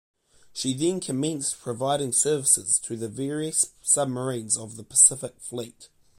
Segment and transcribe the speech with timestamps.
[0.51, 5.89] She then commenced providing services to various submarines of the Pacific Fleet.